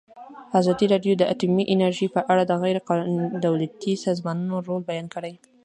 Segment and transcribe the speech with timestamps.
[0.59, 2.77] ازادي راډیو د اټومي انرژي په اړه د غیر
[3.45, 5.33] دولتي سازمانونو رول بیان کړی.